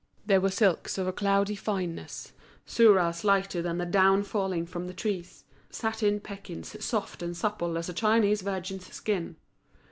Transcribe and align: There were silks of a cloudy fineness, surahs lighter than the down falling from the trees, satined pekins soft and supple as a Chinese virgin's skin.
There 0.25 0.41
were 0.41 0.49
silks 0.49 0.97
of 0.97 1.05
a 1.05 1.13
cloudy 1.13 1.53
fineness, 1.55 2.33
surahs 2.65 3.23
lighter 3.23 3.61
than 3.61 3.77
the 3.77 3.85
down 3.85 4.23
falling 4.23 4.65
from 4.65 4.87
the 4.87 4.95
trees, 4.95 5.43
satined 5.69 6.23
pekins 6.23 6.75
soft 6.83 7.21
and 7.21 7.37
supple 7.37 7.77
as 7.77 7.87
a 7.87 7.93
Chinese 7.93 8.41
virgin's 8.41 8.91
skin. 8.91 9.35